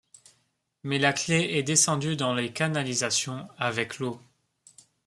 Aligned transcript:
Mais 0.81 0.97
la 0.97 1.13
clef 1.13 1.43
est 1.51 1.61
descendue 1.61 2.15
dans 2.15 2.33
les 2.33 2.51
canalisations, 2.51 3.47
avec 3.59 3.99
l’eau. 3.99 4.19